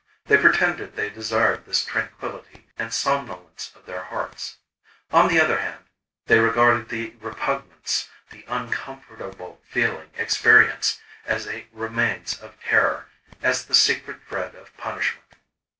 They 0.25 0.35
pretended 0.39 0.95
they 0.95 1.11
desired 1.11 1.67
this 1.67 1.85
tranquillity, 1.85 2.65
and 2.75 2.91
somnolence 2.91 3.71
of 3.75 3.85
their 3.85 4.05
hearts. 4.05 4.57
On 5.11 5.27
the 5.27 5.39
other 5.39 5.59
hand, 5.59 5.85
they 6.25 6.39
regarded 6.39 6.89
the 6.89 7.11
repugnance, 7.19 8.09
the 8.31 8.43
uncomfortable 8.47 9.61
feeling 9.63 10.09
experienced 10.17 10.99
as 11.27 11.45
a 11.45 11.67
remains 11.71 12.39
of 12.39 12.59
terror, 12.63 13.09
as 13.43 13.65
the 13.65 13.75
secret 13.75 14.21
dread 14.27 14.55
of 14.55 14.75
punishment. 14.75 15.35